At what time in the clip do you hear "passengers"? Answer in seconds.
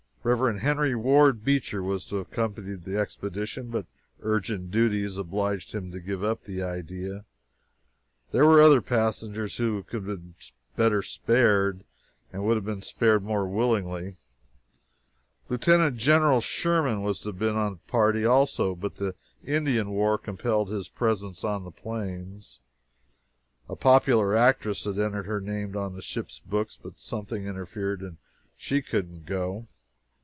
8.83-9.57